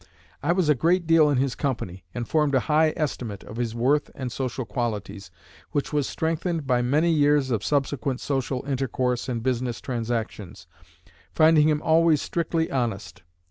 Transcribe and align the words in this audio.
I 0.41 0.51
was 0.51 0.67
a 0.67 0.73
great 0.73 1.05
deal 1.05 1.29
in 1.29 1.37
his 1.37 1.53
company, 1.53 2.03
and 2.11 2.27
formed 2.27 2.55
a 2.55 2.61
high 2.61 2.91
estimate 2.97 3.43
of 3.43 3.57
his 3.57 3.75
worth 3.75 4.09
and 4.15 4.31
social 4.31 4.65
qualities, 4.65 5.29
which 5.73 5.93
was 5.93 6.09
strengthened 6.09 6.65
by 6.65 6.81
many 6.81 7.11
years 7.11 7.51
of 7.51 7.63
subsequent 7.63 8.19
social 8.19 8.65
intercourse 8.65 9.29
and 9.29 9.43
business 9.43 9.79
transactions, 9.79 10.65
finding 11.35 11.69
him 11.69 11.83
always 11.83 12.19
strictly 12.19 12.71
honest. 12.71 13.21